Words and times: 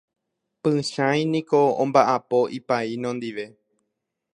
Pychãi 0.61 1.21
niko 1.31 1.59
omba'apo 1.83 2.39
ipaíno 2.57 3.09
ndive. 3.17 3.45